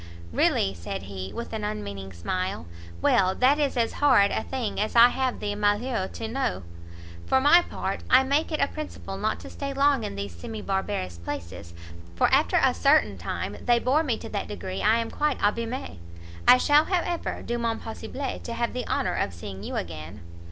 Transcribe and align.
"Really!" 0.33 0.73
said 0.73 1.03
he, 1.03 1.31
with 1.31 1.53
an 1.53 1.63
unmeaning 1.63 2.11
smile, 2.11 2.65
"Well, 3.03 3.35
that 3.35 3.59
is 3.59 3.77
as 3.77 3.93
horrid 4.01 4.31
a 4.31 4.41
thing 4.41 4.79
as 4.79 4.95
I 4.95 5.09
have 5.09 5.39
the 5.39 5.53
malheur 5.53 6.07
to 6.07 6.27
know. 6.27 6.63
For 7.27 7.39
my 7.39 7.61
part, 7.61 8.01
I 8.09 8.23
make 8.23 8.51
it 8.51 8.59
a 8.59 8.67
principle 8.67 9.15
not 9.15 9.39
to 9.41 9.49
stay 9.51 9.73
long 9.75 10.03
in 10.03 10.15
these 10.15 10.33
semi 10.35 10.59
barbarous 10.63 11.19
places, 11.19 11.75
for 12.15 12.25
after 12.33 12.57
a 12.59 12.73
certain 12.73 13.19
time, 13.19 13.57
they 13.63 13.77
bore 13.77 14.01
me 14.01 14.17
to 14.17 14.29
that 14.29 14.47
degree 14.47 14.81
I 14.81 14.97
am 14.97 15.11
quite 15.11 15.37
abimé. 15.37 15.97
I 16.47 16.57
shall, 16.57 16.85
however, 16.85 17.43
do 17.45 17.59
mon 17.59 17.79
possible 17.79 18.39
to 18.43 18.53
have 18.55 18.73
the 18.73 18.87
honour 18.87 19.13
of 19.13 19.35
seeing 19.35 19.61
you 19.61 19.75
again." 19.75 20.21